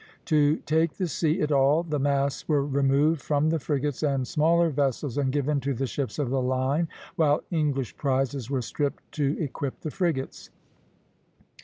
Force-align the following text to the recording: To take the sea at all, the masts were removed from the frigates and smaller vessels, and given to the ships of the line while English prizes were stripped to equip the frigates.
To 0.25 0.55
take 0.65 0.93
the 0.97 1.07
sea 1.07 1.41
at 1.43 1.51
all, 1.51 1.83
the 1.83 1.99
masts 1.99 2.47
were 2.49 2.65
removed 2.65 3.21
from 3.21 3.51
the 3.51 3.59
frigates 3.59 4.01
and 4.01 4.27
smaller 4.27 4.71
vessels, 4.71 5.15
and 5.15 5.31
given 5.31 5.59
to 5.59 5.75
the 5.75 5.85
ships 5.85 6.17
of 6.17 6.31
the 6.31 6.41
line 6.41 6.87
while 7.17 7.43
English 7.51 7.95
prizes 7.97 8.49
were 8.49 8.63
stripped 8.63 9.03
to 9.11 9.37
equip 9.39 9.81
the 9.81 9.91
frigates. 9.91 10.49